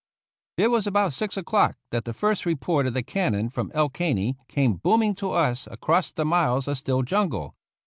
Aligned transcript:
It 0.57 0.71
was 0.71 0.87
about 0.87 1.13
six 1.13 1.37
o'clock 1.37 1.75
that 1.91 2.05
the 2.05 2.13
first 2.15 2.43
report 2.43 2.87
of 2.87 2.95
the 2.95 3.03
cannon 3.03 3.49
from 3.51 3.71
El 3.75 3.87
Caney 3.89 4.35
came 4.47 4.77
booming 4.77 5.13
to 5.17 5.29
us 5.29 5.67
across 5.69 6.09
the 6.11 6.25
miles 6.25 6.67
of 6.67 6.75
still 6.77 7.03
jungle. 7.03 7.53